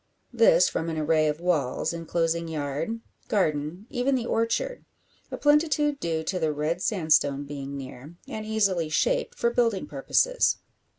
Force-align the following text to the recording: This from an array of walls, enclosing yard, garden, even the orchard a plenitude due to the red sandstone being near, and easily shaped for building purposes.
This 0.33 0.67
from 0.67 0.89
an 0.89 0.97
array 0.97 1.27
of 1.27 1.39
walls, 1.39 1.93
enclosing 1.93 2.47
yard, 2.47 3.01
garden, 3.27 3.85
even 3.91 4.15
the 4.15 4.25
orchard 4.25 4.83
a 5.29 5.37
plenitude 5.37 5.99
due 5.99 6.23
to 6.23 6.39
the 6.39 6.51
red 6.51 6.81
sandstone 6.81 7.43
being 7.43 7.77
near, 7.77 8.15
and 8.27 8.43
easily 8.43 8.89
shaped 8.89 9.37
for 9.37 9.51
building 9.51 9.85
purposes. 9.85 10.57